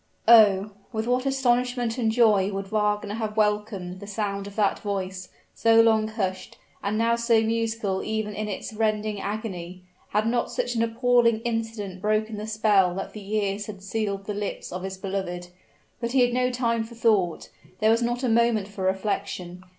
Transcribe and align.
Oh! 0.27 0.71
with 0.91 1.05
what 1.05 1.27
astonishment 1.27 1.99
and 1.99 2.11
joy 2.11 2.51
would 2.51 2.69
Wagner 2.69 3.13
have 3.13 3.37
welcomed 3.37 3.99
the 3.99 4.07
sound 4.07 4.47
of 4.47 4.55
that 4.55 4.79
voice, 4.79 5.29
so 5.53 5.79
long 5.79 6.07
hushed, 6.07 6.57
and 6.81 6.97
now 6.97 7.15
so 7.15 7.39
musical 7.43 8.01
even 8.01 8.33
in 8.33 8.47
its 8.47 8.73
rending 8.73 9.21
agony, 9.21 9.83
had 10.09 10.25
not 10.25 10.49
such 10.51 10.73
an 10.73 10.81
appalling 10.81 11.39
incident 11.41 12.01
broken 12.01 12.37
the 12.37 12.47
spell 12.47 12.95
that 12.95 13.11
for 13.11 13.19
years 13.19 13.67
had 13.67 13.83
sealed 13.83 14.25
the 14.25 14.33
lips 14.33 14.71
of 14.71 14.81
his 14.81 14.97
beloved! 14.97 15.49
But 15.99 16.13
he 16.13 16.21
had 16.21 16.33
no 16.33 16.49
time 16.49 16.83
for 16.83 16.95
thought 16.95 17.51
there 17.77 17.91
was 17.91 18.01
not 18.01 18.23
a 18.23 18.27
moment 18.27 18.69
for 18.69 18.85
reflection. 18.85 19.63